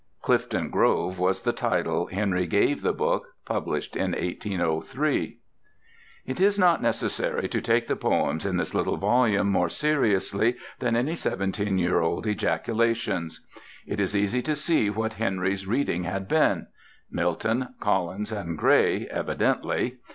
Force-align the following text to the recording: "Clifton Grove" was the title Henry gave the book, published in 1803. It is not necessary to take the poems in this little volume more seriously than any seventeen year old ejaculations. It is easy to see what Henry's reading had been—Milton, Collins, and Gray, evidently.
"Clifton 0.23 0.71
Grove" 0.71 1.19
was 1.19 1.43
the 1.43 1.51
title 1.53 2.07
Henry 2.07 2.47
gave 2.47 2.81
the 2.81 2.91
book, 2.91 3.27
published 3.45 3.95
in 3.95 4.13
1803. 4.13 5.37
It 6.25 6.39
is 6.39 6.57
not 6.57 6.81
necessary 6.81 7.47
to 7.49 7.61
take 7.61 7.85
the 7.85 7.95
poems 7.95 8.43
in 8.43 8.57
this 8.57 8.73
little 8.73 8.97
volume 8.97 9.51
more 9.51 9.69
seriously 9.69 10.55
than 10.79 10.95
any 10.95 11.15
seventeen 11.15 11.77
year 11.77 12.01
old 12.01 12.25
ejaculations. 12.25 13.45
It 13.85 13.99
is 13.99 14.15
easy 14.15 14.41
to 14.41 14.55
see 14.55 14.89
what 14.89 15.13
Henry's 15.13 15.67
reading 15.67 16.05
had 16.05 16.27
been—Milton, 16.27 17.75
Collins, 17.79 18.31
and 18.31 18.57
Gray, 18.57 19.05
evidently. 19.05 19.97